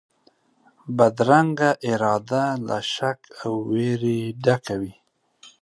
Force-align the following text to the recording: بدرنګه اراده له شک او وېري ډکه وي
بدرنګه 0.97 1.71
اراده 1.89 2.43
له 2.67 2.77
شک 2.93 3.19
او 3.41 3.51
وېري 3.71 4.21
ډکه 4.43 4.75
وي 4.81 4.93